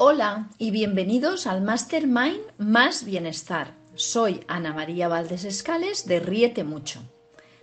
[0.00, 3.74] Hola y bienvenidos al Mastermind Más Bienestar.
[3.96, 7.02] Soy Ana María Valdés Escales de Ríete Mucho.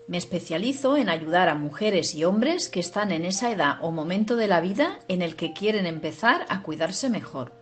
[0.10, 4.36] Me especializo en ayudar a mujeres y hombres que están en esa edad o momento
[4.36, 7.54] de la vida en el que quieren empezar a cuidarse mejor.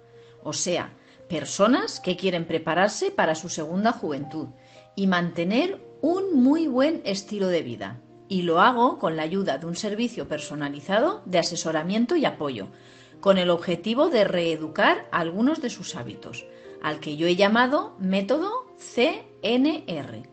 [0.41, 0.97] O sea,
[1.29, 4.47] personas que quieren prepararse para su segunda juventud
[4.95, 8.01] y mantener un muy buen estilo de vida.
[8.27, 12.69] Y lo hago con la ayuda de un servicio personalizado de asesoramiento y apoyo,
[13.23, 16.45] con el objetivo de reeducar algunos de sus hábitos,
[16.81, 20.23] al que yo he llamado método CNR.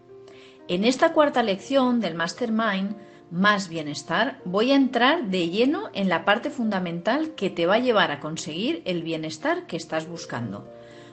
[0.67, 2.97] En esta cuarta lección del Mastermind,
[3.31, 7.79] más bienestar, voy a entrar de lleno en la parte fundamental que te va a
[7.79, 10.69] llevar a conseguir el bienestar que estás buscando.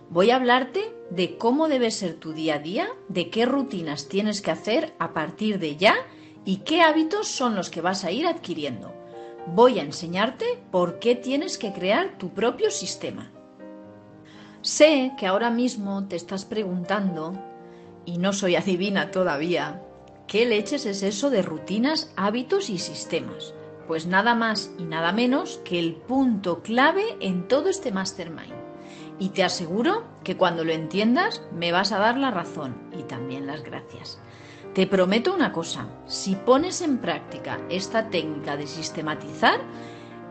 [0.10, 4.42] Voy a hablarte de cómo debe ser tu día a día, de qué rutinas tienes
[4.42, 5.94] que hacer a partir de ya
[6.44, 8.97] y qué hábitos son los que vas a ir adquiriendo.
[9.56, 13.32] Voy a enseñarte por qué tienes que crear tu propio sistema.
[14.62, 17.34] Sé que ahora mismo te estás preguntando,
[18.06, 19.82] y no soy adivina todavía,
[20.28, 23.54] ¿qué leches es eso de rutinas, hábitos y sistemas?
[23.88, 28.54] Pues nada más y nada menos que el punto clave en todo este mastermind.
[29.18, 33.48] Y te aseguro que cuando lo entiendas me vas a dar la razón y también
[33.48, 34.20] las gracias.
[34.74, 39.60] Te prometo una cosa, si pones en práctica esta técnica de sistematizar,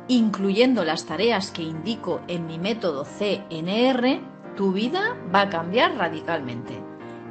[0.09, 4.21] incluyendo las tareas que indico en mi método CNR,
[4.57, 6.75] tu vida va a cambiar radicalmente.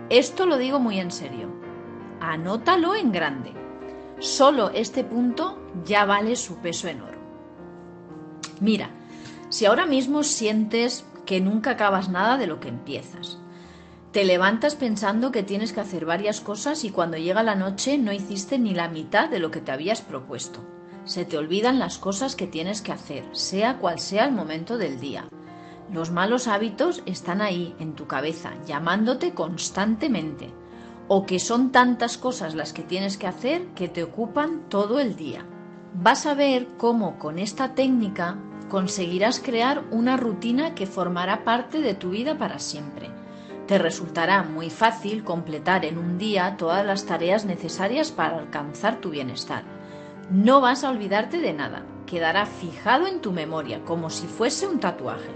[0.09, 1.49] Esto lo digo muy en serio.
[2.19, 3.51] Anótalo en grande.
[4.19, 7.17] Solo este punto ya vale su peso en oro.
[8.59, 8.89] Mira,
[9.49, 13.39] si ahora mismo sientes que nunca acabas nada de lo que empiezas,
[14.15, 18.13] te levantas pensando que tienes que hacer varias cosas y cuando llega la noche no
[18.13, 20.63] hiciste ni la mitad de lo que te habías propuesto.
[21.03, 25.01] Se te olvidan las cosas que tienes que hacer, sea cual sea el momento del
[25.01, 25.27] día.
[25.91, 30.49] Los malos hábitos están ahí, en tu cabeza, llamándote constantemente.
[31.09, 35.17] O que son tantas cosas las que tienes que hacer que te ocupan todo el
[35.17, 35.45] día.
[35.93, 38.37] Vas a ver cómo con esta técnica
[38.69, 43.09] conseguirás crear una rutina que formará parte de tu vida para siempre
[43.67, 49.09] te resultará muy fácil completar en un día todas las tareas necesarias para alcanzar tu
[49.09, 49.63] bienestar.
[50.29, 54.79] No vas a olvidarte de nada, quedará fijado en tu memoria como si fuese un
[54.79, 55.31] tatuaje.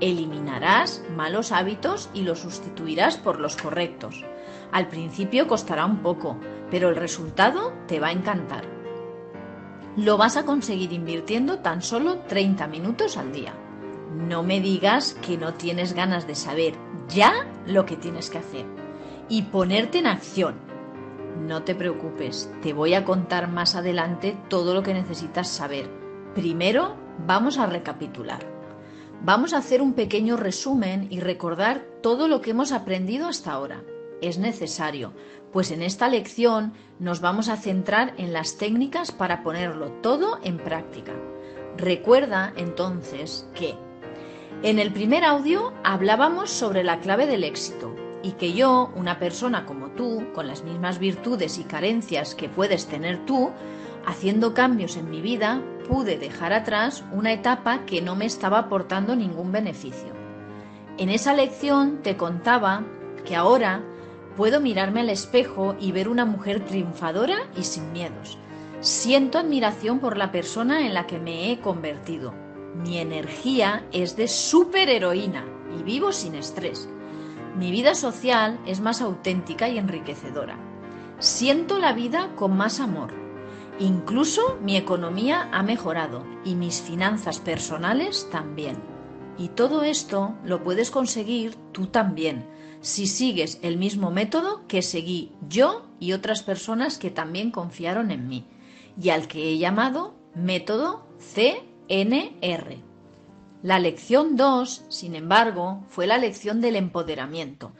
[0.00, 4.24] Eliminarás malos hábitos y los sustituirás por los correctos.
[4.72, 6.36] Al principio costará un poco,
[6.70, 8.64] pero el resultado te va a encantar.
[9.96, 13.54] Lo vas a conseguir invirtiendo tan solo 30 minutos al día.
[14.14, 16.74] No me digas que no tienes ganas de saber
[17.08, 17.32] ya
[17.66, 18.64] lo que tienes que hacer
[19.28, 20.54] y ponerte en acción.
[21.46, 25.90] No te preocupes, te voy a contar más adelante todo lo que necesitas saber.
[26.32, 26.94] Primero
[27.26, 28.38] vamos a recapitular.
[29.22, 33.82] Vamos a hacer un pequeño resumen y recordar todo lo que hemos aprendido hasta ahora.
[34.20, 35.12] Es necesario,
[35.52, 40.58] pues en esta lección nos vamos a centrar en las técnicas para ponerlo todo en
[40.58, 41.12] práctica.
[41.76, 43.74] Recuerda entonces que
[44.62, 49.66] en el primer audio hablábamos sobre la clave del éxito y que yo, una persona
[49.66, 53.50] como tú, con las mismas virtudes y carencias que puedes tener tú,
[54.06, 59.14] haciendo cambios en mi vida, pude dejar atrás una etapa que no me estaba aportando
[59.14, 60.14] ningún beneficio.
[60.96, 62.84] En esa lección te contaba
[63.26, 63.82] que ahora
[64.38, 68.38] puedo mirarme al espejo y ver una mujer triunfadora y sin miedos.
[68.80, 72.43] Siento admiración por la persona en la que me he convertido
[72.74, 75.44] mi energía es de superheroína
[75.78, 76.88] y vivo sin estrés.
[77.56, 80.58] Mi vida social es más auténtica y enriquecedora.
[81.18, 83.12] Siento la vida con más amor.
[83.78, 88.76] Incluso mi economía ha mejorado y mis finanzas personales también.
[89.38, 92.46] Y todo esto lo puedes conseguir tú también,
[92.80, 98.28] si sigues el mismo método que seguí yo y otras personas que también confiaron en
[98.28, 98.46] mí,
[99.00, 102.78] y al que he llamado método C NR.
[103.62, 107.72] La lección 2, sin embargo, fue la lección del empoderamiento.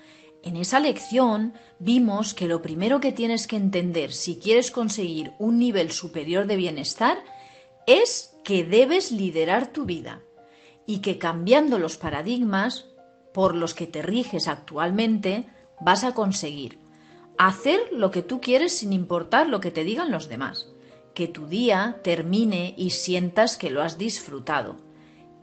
[0.43, 5.58] En esa lección vimos que lo primero que tienes que entender si quieres conseguir un
[5.58, 7.19] nivel superior de bienestar
[7.87, 10.20] es que debes liderar tu vida
[10.87, 12.90] y que cambiando los paradigmas
[13.32, 15.46] por los que te riges actualmente
[15.81, 16.79] vas a conseguir
[17.38, 20.74] hacer lo que tú quieres sin importar lo que te digan los demás
[21.14, 24.76] que tu día termine y sientas que lo has disfrutado.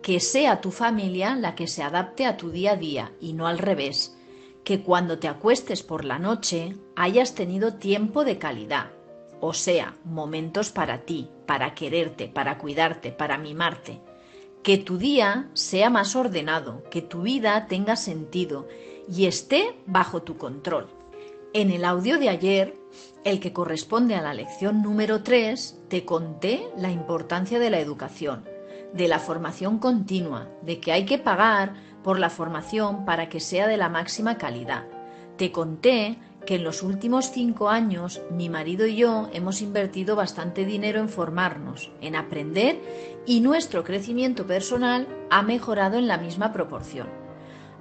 [0.03, 3.47] Que sea tu familia la que se adapte a tu día a día y no
[3.47, 4.17] al revés.
[4.63, 8.91] Que cuando te acuestes por la noche hayas tenido tiempo de calidad.
[9.39, 14.01] O sea, momentos para ti, para quererte, para cuidarte, para mimarte.
[14.63, 18.67] que tu día sea más ordenado, que tu vida tenga sentido
[19.09, 20.87] y esté bajo tu control.
[21.53, 22.77] En el audio de ayer,
[23.23, 28.45] el que corresponde a la lección número 3, te conté la importancia de la educación,
[28.93, 31.73] de la formación continua, de que hay que pagar
[32.03, 34.85] por la formación para que sea de la máxima calidad.
[35.37, 40.65] Te conté que en los últimos cinco años mi marido y yo hemos invertido bastante
[40.65, 42.79] dinero en formarnos, en aprender
[43.27, 47.07] y nuestro crecimiento personal ha mejorado en la misma proporción.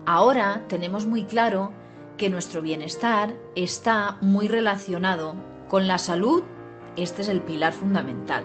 [0.04, 1.72] Ahora tenemos muy claro
[2.20, 5.37] que nuestro bienestar está muy relacionado
[5.70, 6.43] con la salud,
[6.94, 8.44] este es el pilar fundamental.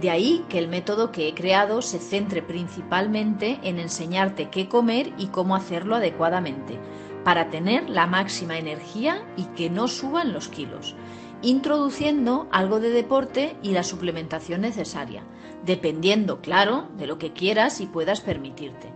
[0.00, 5.12] De ahí que el método que he creado se centre principalmente en enseñarte qué comer
[5.18, 6.78] y cómo hacerlo adecuadamente
[7.24, 10.94] para tener la máxima energía y que no suban los kilos,
[11.42, 15.24] introduciendo algo de deporte y la suplementación necesaria,
[15.66, 18.92] dependiendo, claro, de lo que quieras y puedas permitirte.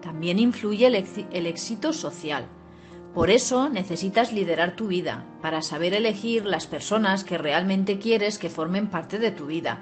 [0.00, 2.46] También influye el, éxito social.
[3.14, 8.50] Por eso necesitas liderar tu vida, para saber elegir las personas que realmente quieres que
[8.50, 9.80] formen parte de tu vida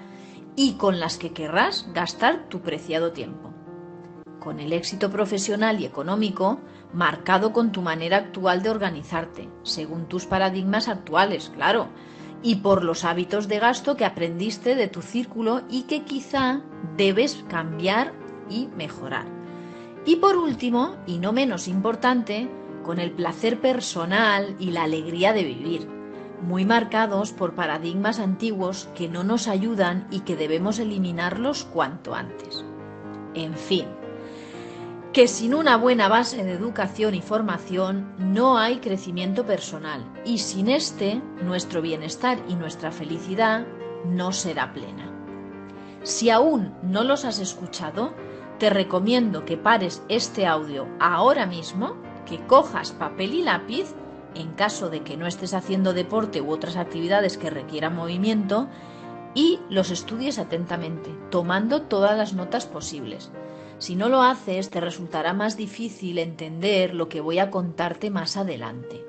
[0.55, 3.52] y con las que querrás gastar tu preciado tiempo.
[4.38, 6.61] Con el éxito profesional y económico,
[6.93, 11.88] marcado con tu manera actual de organizarte, según tus paradigmas actuales, claro,
[12.43, 16.62] y por los hábitos de gasto que aprendiste de tu círculo y que quizá
[16.96, 18.12] debes cambiar
[18.49, 19.26] y mejorar.
[20.05, 22.49] Y por último, y no menos importante,
[22.87, 25.88] con el placer personal y la alegría de vivir,
[26.41, 32.65] muy marcados por paradigmas antiguos que no nos ayudan y que debemos eliminarlos cuanto antes.
[33.35, 33.87] En fin,
[35.12, 40.69] que sin una buena base de educación y formación no hay crecimiento personal y sin
[40.69, 43.67] este nuestro bienestar y nuestra felicidad
[44.05, 45.11] no será plena.
[46.03, 48.15] Si aún no los has escuchado,
[48.59, 53.94] te recomiendo que pares este audio ahora mismo, que cojas papel y lápiz,
[54.34, 58.69] en caso de que no estés haciendo deporte u otras actividades que requieran movimiento,
[59.34, 63.31] y los estudies atentamente, tomando todas las notas posibles
[63.78, 68.38] si no lo haces, te resultará más difícil entender lo que voy a contarte más
[68.38, 69.05] adelante.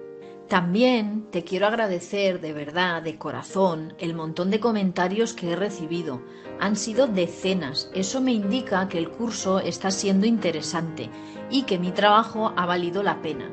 [0.47, 6.21] También te quiero agradecer de verdad, de corazón, el montón de comentarios que he recibido.
[6.59, 7.91] Han sido decenas.
[7.93, 11.09] Eso me indica que el curso está siendo interesante
[11.49, 13.51] y que mi trabajo ha valido la pena.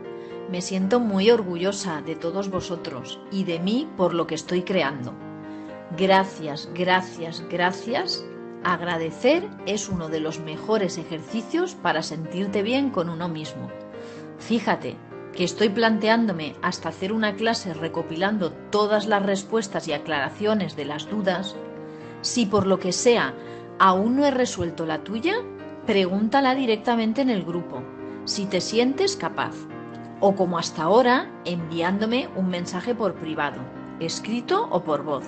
[0.51, 5.15] Me siento muy orgullosa de todos vosotros y de mí por lo que estoy creando.
[5.97, 8.25] Gracias, gracias, gracias
[8.65, 13.69] Agradecer es uno de los mejores ejercicios para sentirte bien con uno mismo.
[14.39, 14.97] Fíjate
[15.35, 21.09] que estoy planteándome hasta hacer una clase recopilando todas las respuestas y aclaraciones de las
[21.09, 21.57] dudas.
[22.21, 23.35] Si por lo que sea
[23.79, 25.35] aún no he resuelto la tuya,
[25.87, 27.83] pregúntala directamente en el grupo,
[28.25, 29.55] si te sientes capaz,
[30.21, 33.61] o como hasta ahora, enviándome un mensaje por privado,
[34.01, 35.25] escrito o por voz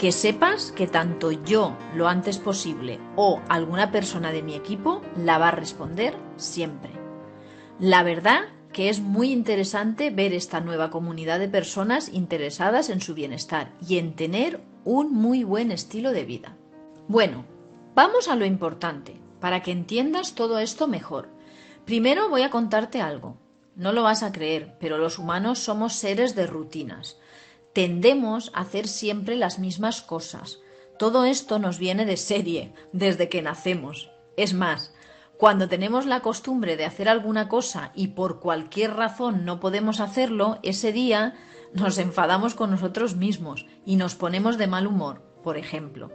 [0.00, 5.36] que sepas que tanto yo lo antes posible o alguna persona de mi equipo la
[5.36, 6.90] va a responder siempre.
[7.78, 13.14] La verdad que es muy interesante ver esta nueva comunidad de personas interesadas en su
[13.14, 16.56] bienestar y en tener un muy buen estilo de vida.
[17.08, 17.44] Bueno,
[17.94, 21.28] vamos a lo importante, para que entiendas todo esto mejor.
[21.84, 23.36] Primero voy a contarte algo.
[23.74, 27.16] No lo vas a creer, pero los humanos somos seres de rutinas
[27.72, 30.60] tendemos a hacer siempre las mismas cosas.
[30.98, 34.10] Todo esto nos viene de serie, desde que nacemos.
[34.36, 34.92] Es más,
[35.40, 40.58] cuando tenemos la costumbre de hacer alguna cosa y por cualquier razón no podemos hacerlo,
[40.62, 41.32] ese día
[41.72, 46.12] nos enfadamos con nosotros mismos y nos ponemos de mal humor, por ejemplo.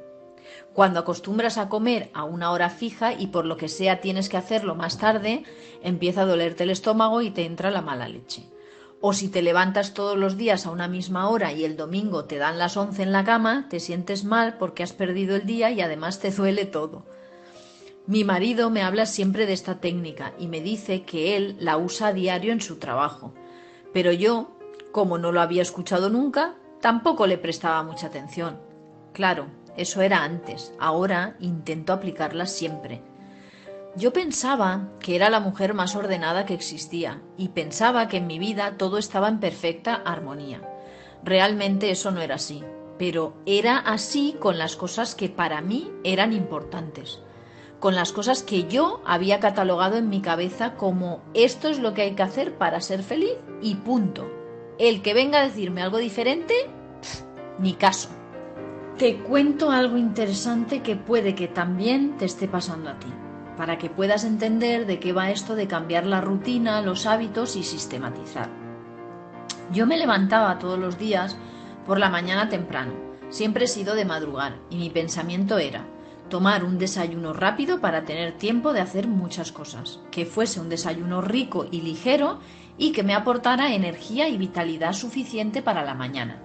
[0.76, 4.38] Cuando acostumbras a comer a una hora fija y por lo que sea tienes que
[4.38, 5.42] hacerlo más tarde,
[5.82, 8.48] empieza a dolerte el estómago y te entra la mala leche.
[9.02, 12.38] O si te levantas todos los días a una misma hora y el domingo te
[12.38, 15.82] dan las once en la cama, te sientes mal porque has perdido el día y
[15.82, 17.08] además te duele todo.
[18.08, 22.08] Mi marido me habla siempre de esta técnica y me dice que él la usa
[22.08, 23.34] a diario en su trabajo.
[23.94, 24.52] Pero yo,
[24.92, 28.60] como no lo había escuchado nunca, tampoco le prestaba mucha atención.
[29.12, 33.02] Claro, eso era antes, ahora intento aplicarla siempre.
[33.96, 38.38] Yo pensaba que era la mujer más ordenada que existía y pensaba que en mi
[38.38, 40.62] vida todo estaba en perfecta armonía.
[41.24, 42.64] Realmente eso no era así,
[43.00, 47.22] pero era así con las cosas que para mí eran importantes,
[47.80, 52.04] con las cosas que yo había catalogado en mi cabeza como esto es lo que
[52.04, 54.30] hay que hacer para ser feliz y punto.
[54.80, 56.54] El que venga a decirme algo diferente,
[57.60, 58.10] ni caso.
[58.98, 63.08] Te cuento algo interesante que puede que también te esté pasando a ti.
[63.58, 67.64] para que puedas entender de qué va esto de cambiar la rutina, los hábitos y
[67.64, 68.50] sistematizar.
[69.72, 71.38] Yo me levantaba todos los días
[71.86, 72.92] por la mañana temprano,
[73.30, 75.86] siempre he sido de madrugar y mi pensamiento era
[76.30, 81.22] tomar un desayuno rápido para tener tiempo de hacer muchas cosas, que fuese un desayuno
[81.22, 82.40] rico y ligero
[82.78, 86.42] y que me aportara energía y vitalidad suficiente para la mañana.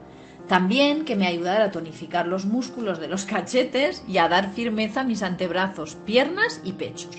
[0.49, 5.03] También que me ayudara a tonificar los músculos de los cachetes y a dar firmeza
[5.03, 7.19] a mis antebrazos, piernas y pechos.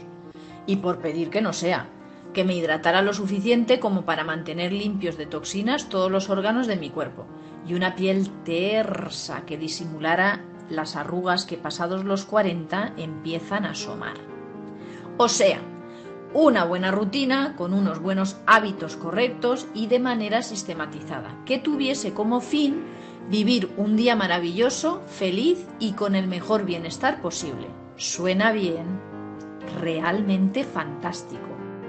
[0.68, 1.88] Y por pedir que no sea,
[2.34, 6.77] que me hidratara lo suficiente como para mantener limpios de toxinas todos los órganos de
[6.77, 7.25] mi cuerpo
[7.68, 14.15] y una piel tersa que disimulara las arrugas que pasados los 40 empiezan a asomar.
[15.17, 15.59] O sea,
[16.33, 22.39] una buena rutina con unos buenos hábitos correctos y de manera sistematizada, que tuviese como
[22.39, 22.83] fin
[23.29, 27.67] vivir un día maravilloso, feliz y con el mejor bienestar posible.
[27.97, 28.99] Suena bien,
[29.79, 31.47] realmente fantástico.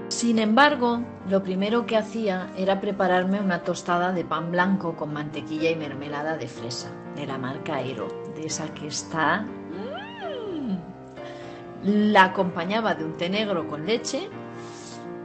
[0.09, 5.71] Sin embargo, lo primero que hacía era prepararme una tostada de pan blanco con mantequilla
[5.71, 9.41] y mermelada de fresa, de la marca Aero, de esa que está...
[9.41, 10.77] Mm.
[11.83, 14.29] La acompañaba de un té negro con leche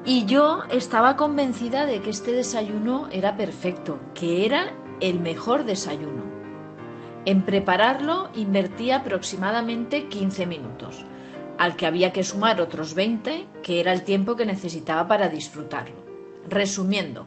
[0.04, 6.24] y yo estaba convencida de que este desayuno era perfecto, que era el mejor desayuno.
[7.24, 11.04] En prepararlo invertía aproximadamente 15 minutos
[11.58, 15.96] al que había que sumar otros 20, que era el tiempo que necesitaba para disfrutarlo.
[16.48, 17.26] Resumiendo,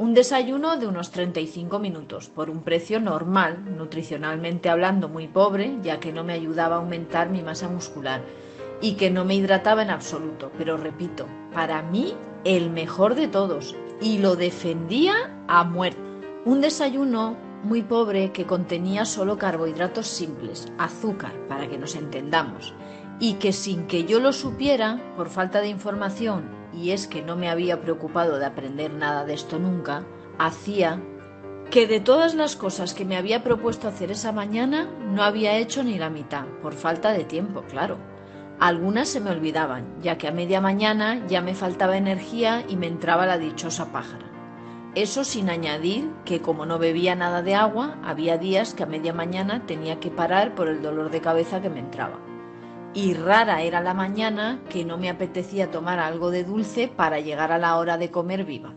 [0.00, 6.00] un desayuno de unos 35 minutos por un precio normal, nutricionalmente hablando muy pobre, ya
[6.00, 8.22] que no me ayudaba a aumentar mi masa muscular
[8.80, 12.14] y que no me hidrataba en absoluto, pero repito, para mí
[12.44, 16.00] el mejor de todos y lo defendía a muerte.
[16.46, 22.72] Un desayuno muy pobre que contenía solo carbohidratos simples, azúcar, para que nos entendamos,
[23.18, 27.36] y que sin que yo lo supiera, por falta de información, y es que no
[27.36, 30.04] me había preocupado de aprender nada de esto nunca,
[30.38, 31.00] hacía
[31.70, 35.84] que de todas las cosas que me había propuesto hacer esa mañana no había hecho
[35.84, 37.96] ni la mitad, por falta de tiempo, claro.
[38.58, 42.88] Algunas se me olvidaban, ya que a media mañana ya me faltaba energía y me
[42.88, 44.26] entraba la dichosa pájara.
[44.96, 49.12] Eso sin añadir que como no bebía nada de agua, había días que a media
[49.12, 52.18] mañana tenía que parar por el dolor de cabeza que me entraba
[52.92, 57.52] y rara era la mañana que no me apetecía tomar algo de dulce para llegar
[57.52, 58.74] a la hora de comer viva.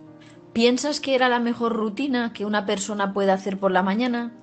[0.53, 4.33] ¿Piensas que era la mejor rutina que una persona puede hacer por la mañana?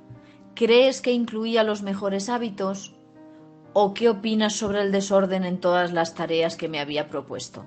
[0.54, 2.96] ¿Crees que incluía los mejores hábitos?
[3.72, 7.64] ¿O qué opinas sobre el desorden en todas las tareas que me había propuesto?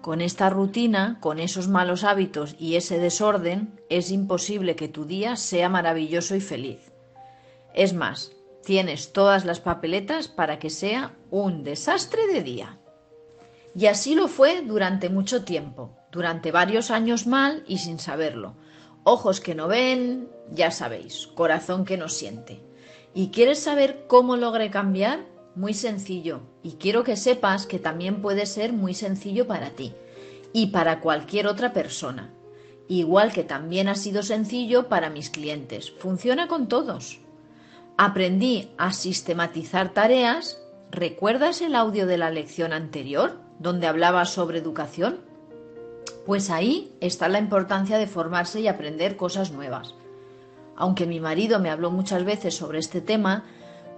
[0.00, 5.36] Con esta rutina, con esos malos hábitos y ese desorden, es imposible que tu día
[5.36, 6.92] sea maravilloso y feliz.
[7.74, 8.33] Es más,
[8.64, 12.78] Tienes todas las papeletas para que sea un desastre de día.
[13.74, 18.56] Y así lo fue durante mucho tiempo, durante varios años mal y sin saberlo.
[19.02, 22.62] Ojos que no ven, ya sabéis, corazón que no siente.
[23.12, 25.26] ¿Y quieres saber cómo logré cambiar?
[25.54, 26.40] Muy sencillo.
[26.62, 29.92] Y quiero que sepas que también puede ser muy sencillo para ti
[30.54, 32.32] y para cualquier otra persona.
[32.88, 35.92] Igual que también ha sido sencillo para mis clientes.
[35.98, 37.23] Funciona con todos.
[37.96, 40.60] Aprendí a sistematizar tareas.
[40.90, 45.20] ¿Recuerdas el audio de la lección anterior donde hablaba sobre educación?
[46.26, 49.94] Pues ahí está la importancia de formarse y aprender cosas nuevas.
[50.74, 53.44] Aunque mi marido me habló muchas veces sobre este tema,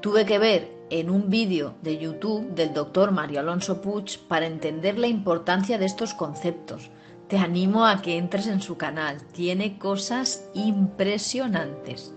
[0.03, 4.99] tuve que ver en un vídeo de YouTube del doctor Mario Alonso Puig para entender
[4.99, 6.91] la importancia de estos conceptos.
[7.29, 12.13] Te animo a que entres en su canal, tiene cosas impresionantes.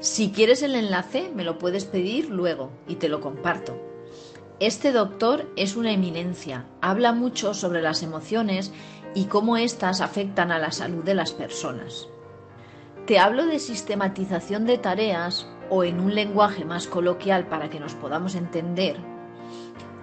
[0.00, 3.76] Si quieres el enlace, me lo puedes pedir luego y te lo comparto.
[4.58, 8.72] Este doctor es una eminencia, habla mucho sobre las emociones
[9.14, 12.08] y cómo éstas afectan a la salud de las personas.
[13.06, 17.94] Te hablo de sistematización de tareas o en un lenguaje más coloquial para que nos
[17.94, 18.96] podamos entender,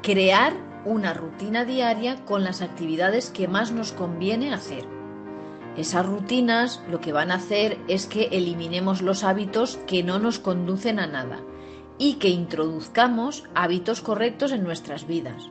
[0.04, 0.54] crear
[0.86, 4.97] una rutina diaria con las actividades que más nos conviene hacer
[5.78, 10.40] esas rutinas lo que van a hacer es que eliminemos los hábitos que no nos
[10.40, 11.40] conducen a nada
[12.00, 15.50] y que introduzcamos hábitos correctos en nuestras vidas,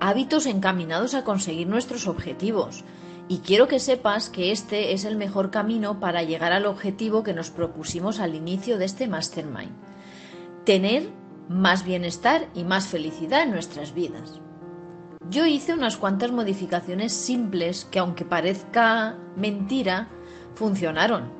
[0.00, 2.84] hábitos encaminados a conseguir nuestros objetivos.
[3.26, 7.32] Y quiero que sepas que este es el mejor camino para llegar al objetivo que
[7.32, 9.72] nos propusimos al inicio de este mastermind.
[10.64, 11.08] Tener
[11.48, 14.40] más bienestar y más felicidad en nuestras vidas.
[15.30, 20.08] Yo hice unas cuantas modificaciones simples que aunque parezca mentira,
[20.54, 21.32] funcionaron.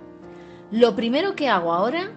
[0.71, 2.13] Lo primero que hago ahora,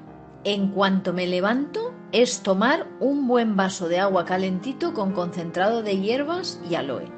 [0.45, 6.00] en cuanto me levanto, es tomar un buen vaso de agua calentito con concentrado de
[6.00, 7.12] hierbas y aloe.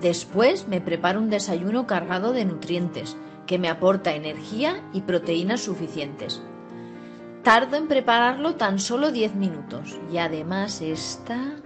[0.00, 3.16] Después me preparo un desayuno cargado de nutrientes
[3.46, 6.42] que me aporta energía y proteínas suficientes.
[7.42, 11.56] Tardo en prepararlo tan solo 10 minutos y además está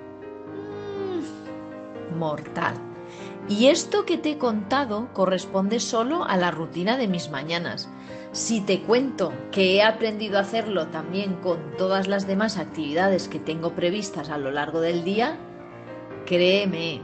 [2.19, 2.75] mortal.
[3.49, 7.88] Y esto que te he contado corresponde solo a la rutina de mis mañanas.
[8.31, 13.38] Si te cuento que he aprendido a hacerlo también con todas las demás actividades que
[13.38, 15.37] tengo previstas a lo largo del día,
[16.25, 17.00] créeme,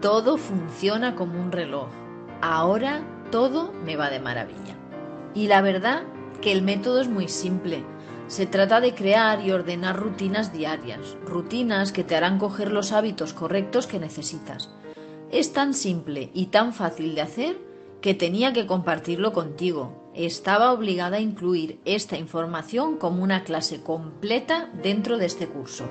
[0.00, 1.88] todo funciona como un reloj.
[2.40, 4.76] Ahora todo me va de maravilla.
[5.34, 6.04] Y la verdad
[6.40, 7.84] que el método es muy simple.
[8.26, 13.34] Se trata de crear y ordenar rutinas diarias, rutinas que te harán coger los hábitos
[13.34, 14.70] correctos que necesitas.
[15.30, 17.58] Es tan simple y tan fácil de hacer
[18.00, 20.10] que tenía que compartirlo contigo.
[20.14, 25.84] Estaba obligada a incluir esta información como una clase completa dentro de este curso.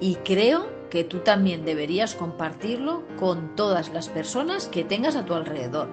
[0.00, 5.34] Y creo que tú también deberías compartirlo con todas las personas que tengas a tu
[5.34, 5.88] alrededor.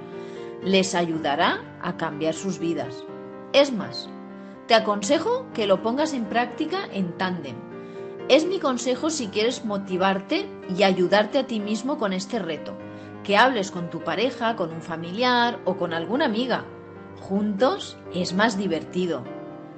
[0.64, 3.04] Les ayudará a cambiar sus vidas.
[3.54, 4.10] Es más,
[4.70, 7.56] te aconsejo que lo pongas en práctica en tándem.
[8.28, 10.48] Es mi consejo si quieres motivarte
[10.78, 12.78] y ayudarte a ti mismo con este reto.
[13.24, 16.66] Que hables con tu pareja, con un familiar o con alguna amiga.
[17.20, 19.24] Juntos es más divertido.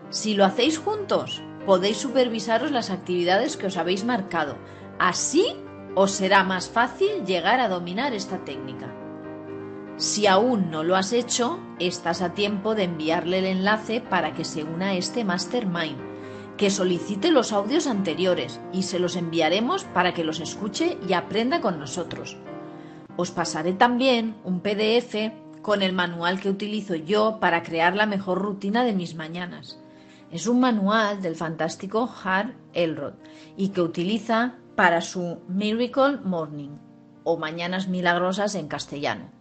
[0.10, 4.57] Si lo hacéis juntos, podéis supervisaros las actividades que os habéis marcado.
[5.00, 5.55] Así
[5.95, 8.93] os será más fácil llegar a dominar esta técnica.
[10.01, 14.43] Si aún no lo has hecho, estás a tiempo de enviarle el enlace para que
[14.43, 16.00] se una a este Mastermind,
[16.58, 21.62] que solicite los audios anteriores y se los enviaremos para que los escuche y aprenda
[21.62, 22.36] con nosotros.
[23.15, 28.39] Os pasaré también un PDF con el manual que utilizo yo para crear la mejor
[28.39, 29.77] rutina de mis mañanas.
[30.31, 33.13] Es un manual del fantástico Har Elrod
[33.55, 36.75] y que utiliza para su Miracle Morning
[37.24, 39.40] o Mañanas Milagrosas en castellano.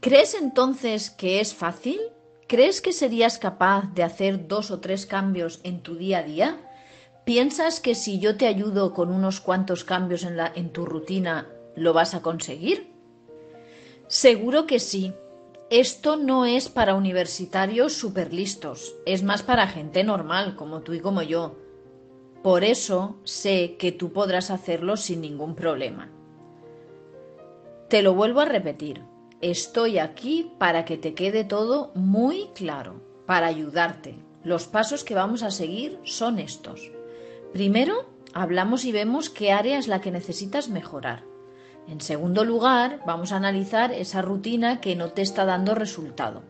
[0.00, 1.98] ¿Crees entonces que es fácil?
[2.46, 6.56] ¿Crees que serías capaz de hacer dos o tres cambios en tu día a día?
[7.24, 12.14] ¿Piensas que si yo te ayudo con unos cuantos cambios en, tu rutina, lo vas
[12.14, 12.92] a conseguir?
[14.06, 15.12] Seguro que sí.
[15.68, 21.22] Esto no es para universitarios superlistos, es más para gente normal, como tú y como
[21.22, 21.58] yo.
[22.44, 26.08] Por eso sé que tú podrás hacerlo sin ningún problema.
[27.88, 29.02] Te lo vuelvo a repetir.
[29.40, 34.16] Estoy aquí para que te quede todo muy claro, para ayudarte.
[34.42, 36.90] Los pasos que vamos a seguir son estos.
[37.52, 41.22] Primero, hablamos y vemos qué área es la que necesitas mejorar.
[41.86, 46.42] En segundo lugar, vamos a analizar esa rutina que no te está dando resultado.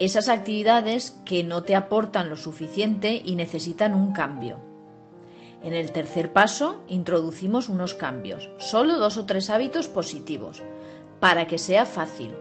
[0.00, 4.58] Esas actividades que no te aportan lo suficiente y necesitan un cambio.
[5.62, 10.60] En el tercer paso, introducimos unos cambios, solo dos o tres hábitos positivos
[11.20, 12.34] para que sea fácil,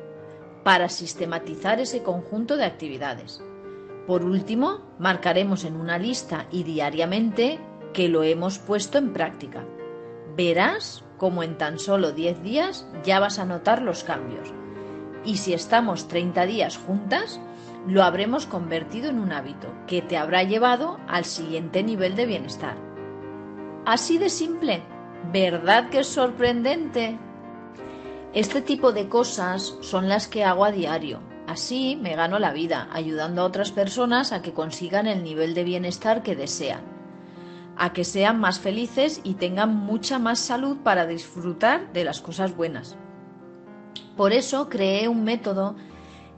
[0.63, 3.41] para sistematizar ese conjunto de actividades.
[4.07, 7.59] Por último, marcaremos en una lista y diariamente
[7.93, 9.63] que lo hemos puesto en práctica.
[10.35, 14.53] Verás cómo en tan solo 10 días ya vas a notar los cambios.
[15.23, 17.39] Y si estamos 30 días juntas,
[17.87, 22.75] lo habremos convertido en un hábito que te habrá llevado al siguiente nivel de bienestar.
[23.85, 24.83] Así de simple,
[25.31, 27.17] ¿verdad que es sorprendente?
[28.35, 31.21] Este tipo de cosas son las que hago a diario.
[31.47, 35.63] Así me gano la vida, ayudando a otras personas a que consigan el nivel de
[35.63, 36.81] bienestar que desean,
[37.77, 42.53] a que sean más felices y tengan mucha más salud para disfrutar de las cosas
[42.53, 42.97] buenas.
[44.17, 45.77] Por eso creé un método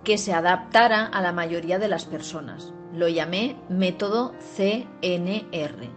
[0.04, 2.74] que se adaptara a la mayoría de las personas.
[2.94, 5.90] Lo llamé método CNR.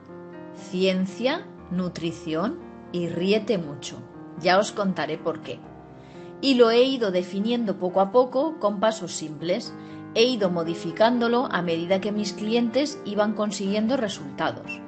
[0.55, 2.59] Ciencia, nutrición
[2.91, 3.99] y ríete mucho.
[4.41, 5.61] Ya os contaré por qué
[6.41, 9.73] y lo he ido definiendo poco a poco con pasos simples.
[10.15, 14.81] He ido modificándolo a medida que mis clientes iban consiguiendo resultados.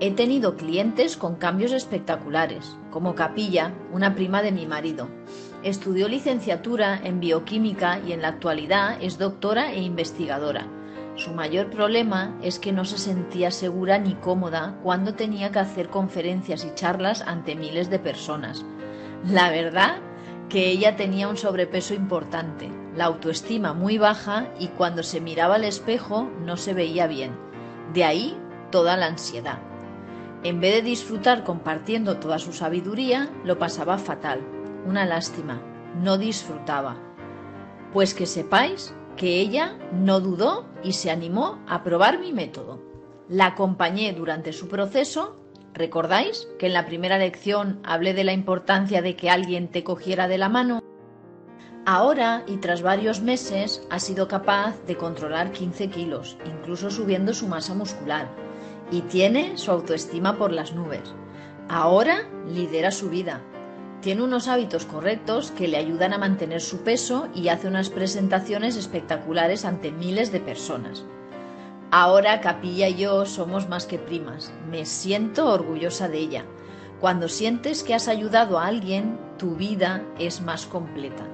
[0.00, 5.08] He tenido clientes con cambios espectaculares, como Capilla, una prima de mi marido.
[5.62, 10.68] Estudió licenciatura en bioquímica y en la actualidad es doctora e investigadora.
[11.16, 15.88] Su mayor problema es que no se sentía segura ni cómoda cuando tenía que hacer
[15.88, 18.64] conferencias y charlas ante miles de personas.
[19.24, 19.96] La verdad
[20.48, 25.64] que ella tenía un sobrepeso importante, la autoestima muy baja y cuando se miraba al
[25.64, 27.32] espejo no se veía bien.
[27.92, 28.36] De ahí
[28.70, 29.58] toda la ansiedad.
[30.44, 34.40] En vez de disfrutar compartiendo toda su sabiduría, lo pasaba fatal.
[34.86, 35.60] Una lástima.
[36.02, 36.96] No disfrutaba.
[37.92, 42.80] Pues que sepáis que ella no dudó y se animó a probar mi método.
[43.28, 45.36] La acompañé durante su proceso.
[45.78, 50.26] ¿Recordáis que en la primera lección hablé de la importancia de que alguien te cogiera
[50.26, 50.82] de la mano?
[51.86, 57.46] Ahora, y tras varios meses, ha sido capaz de controlar 15 kilos, incluso subiendo su
[57.46, 58.26] masa muscular,
[58.90, 61.14] y tiene su autoestima por las nubes.
[61.68, 63.40] Ahora lidera su vida.
[64.02, 68.76] Tiene unos hábitos correctos que le ayudan a mantener su peso y hace unas presentaciones
[68.76, 71.04] espectaculares ante miles de personas.
[71.90, 74.52] Ahora Capilla y yo somos más que primas.
[74.70, 76.44] Me siento orgullosa de ella.
[77.00, 81.26] Cuando sientes que has ayudado a alguien, tu vida es más completa.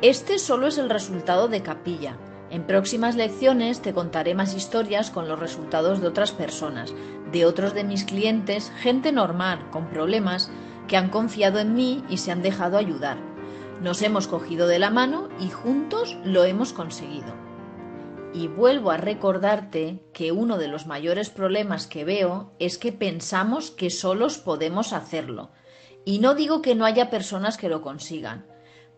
[0.00, 2.16] Este solo es el resultado de capilla.
[2.48, 6.94] En próximas lecciones te contaré más historias con los resultados de otras personas,
[7.30, 10.50] de otros de mis clientes, gente normal, con problemas,
[10.88, 13.18] que han confiado en mí y se han dejado ayudar.
[13.82, 17.45] Nos hemos cogido de la mano y juntos lo hemos conseguido.
[18.32, 23.70] Y vuelvo a recordarte que uno de los mayores problemas que veo es que pensamos
[23.70, 25.50] que solos podemos hacerlo.
[26.04, 28.46] Y no digo que no haya personas que lo consigan,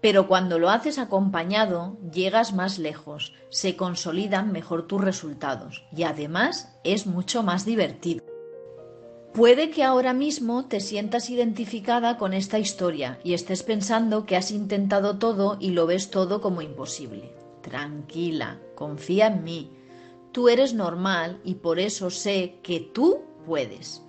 [0.01, 6.79] pero cuando lo haces acompañado, llegas más lejos, se consolidan mejor tus resultados y además
[6.85, 8.25] es mucho más divertido.
[9.35, 14.51] Puede que ahora mismo te sientas identificada con esta historia y estés pensando que has
[14.51, 17.38] intentado todo y lo ves todo como imposible.
[17.69, 19.71] Tranquila, confía en mí.
[20.33, 24.03] Tú eres normal y por eso sé que tú puedes.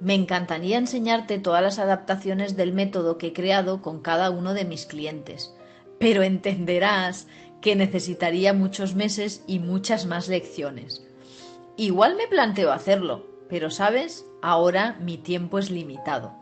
[0.00, 4.64] Me encantaría enseñarte todas las adaptaciones del método que he creado con cada uno de
[4.64, 5.54] mis clientes,
[5.98, 7.26] pero entenderás
[7.60, 11.06] que necesitaría muchos meses y muchas más lecciones.
[11.76, 16.32] Igual me planteo hacerlo, pero sabes, ahora mi tiempo es limitado.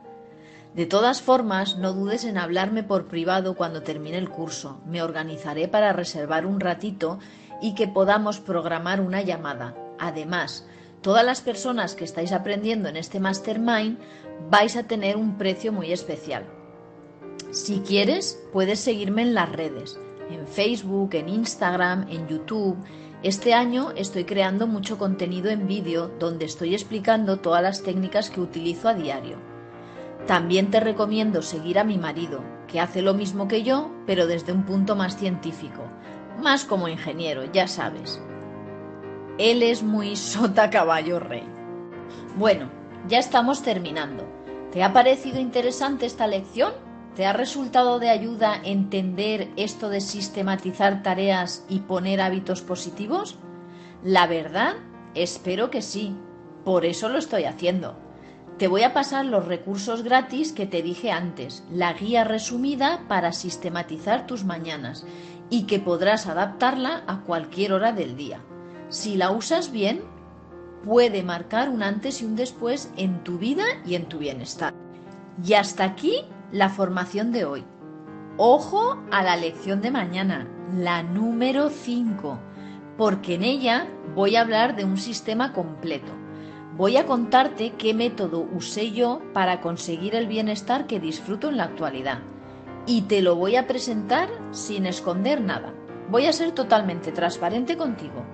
[0.79, 4.79] De todas formas, no dudes en hablarme por privado cuando termine el curso.
[4.87, 7.19] Me organizaré para reservar un ratito
[7.61, 9.75] y que podamos programar una llamada.
[9.99, 10.69] Además,
[11.03, 13.99] todas las personas que estáis aprendiendo en este mastermind
[14.51, 16.47] vais a tener un precio muy especial.
[17.51, 19.99] Si quieres, puedes seguirme en las redes,
[20.31, 22.77] en Facebook, en Instagram, en YouTube.
[23.25, 28.41] Este año estoy creando mucho contenido en vídeo donde estoy explicando todas las técnicas que
[28.41, 29.58] utilizo a diario.
[30.29, 34.53] También te recomiendo seguir a mi marido, que hace lo mismo que yo, pero desde
[34.53, 35.85] un punto más científico,
[36.43, 38.21] más como ingeniero, ya sabes.
[39.39, 41.49] Él es muy sota caballo rey.
[42.37, 42.69] Bueno,
[43.09, 44.29] ya estamos terminando.
[44.71, 46.75] ¿Te ha parecido interesante esta lección?
[47.17, 53.39] ¿Te ha resultado de ayuda entender esto de sistematizar tareas y poner hábitos positivos?
[54.05, 54.75] La verdad,
[55.15, 56.15] espero que sí.
[56.67, 58.08] Por eso lo estoy haciendo.
[58.59, 63.33] Te voy a pasar los recursos gratis que te dije antes, la guía resumida para
[63.33, 65.07] sistematizar tus mañanas
[65.49, 68.41] y que podrás adaptarla a cualquier hora del día
[68.89, 70.01] si la usas bien,
[70.85, 74.73] puede marcar un antes y un después en tu vida y en tu bienestar.
[75.45, 77.65] Y hasta aquí la formación de hoy.
[78.39, 82.39] Ojo a la lección de mañana, la número 5,
[82.97, 86.13] porque en ella voy a hablar de un sistema completo.
[86.79, 91.65] Voy a contarte qué método usé yo para conseguir el bienestar que disfruto en la
[91.65, 92.21] actualidad.
[92.87, 95.75] Y te lo voy a presentar sin esconder nada.
[96.09, 98.25] Voy a ser totalmente transparente contigo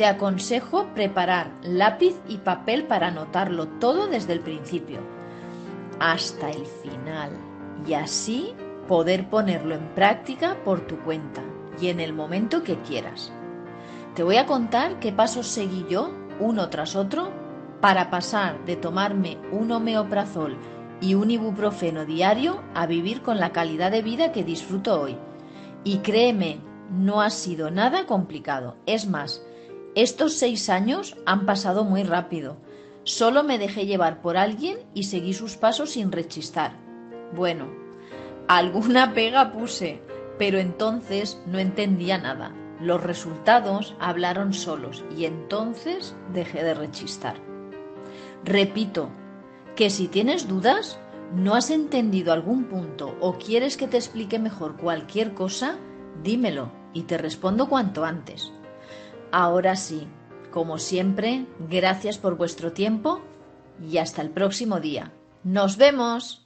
[0.00, 5.00] te aconsejo preparar lápiz y papel para anotarlo todo desde el principio
[5.98, 7.32] hasta el final
[7.86, 8.54] y así
[8.88, 11.42] poder ponerlo en práctica por tu cuenta
[11.78, 13.30] y en el momento que quieras.
[14.14, 17.30] Te voy a contar qué pasos seguí yo, uno tras otro,
[17.80, 20.56] para pasar de tomarme un homeoprazol
[21.00, 25.16] y un ibuprofeno diario a vivir con la calidad de vida que disfruto hoy.
[25.82, 28.76] Y créeme, no ha sido nada complicado.
[28.86, 29.42] Es más,
[29.94, 32.58] estos seis años han pasado muy rápido.
[33.04, 36.72] Solo me dejé llevar por alguien y seguí sus pasos sin rechistar.
[37.34, 37.66] Bueno,
[38.46, 40.02] alguna pega puse,
[40.38, 42.54] pero entonces no entendía nada.
[42.78, 47.49] Los resultados hablaron solos y entonces dejé de rechistar.
[48.44, 49.10] Repito,
[49.76, 50.98] que si tienes dudas,
[51.34, 55.76] no has entendido algún punto o quieres que te explique mejor cualquier cosa,
[56.22, 58.52] dímelo y te respondo cuanto antes.
[59.30, 60.08] Ahora sí,
[60.50, 63.20] como siempre, gracias por vuestro tiempo
[63.80, 65.12] y hasta el próximo día.
[65.44, 66.39] ¡Nos vemos!